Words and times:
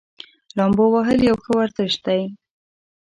لامبو 0.57 0.85
وهل 0.95 1.19
یو 1.29 1.37
ښه 1.43 1.51
ورزش 1.59 1.93
دی. 2.05 2.21